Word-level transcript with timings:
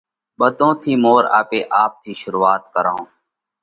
ٻڌون 0.39 0.73
ٿِي 0.81 0.93
مور 1.03 1.23
آپي 1.39 1.59
آپ 1.81 1.91
ٿِي 2.01 2.11
شرُوعات 2.21 2.63
ڪرون 2.73 3.01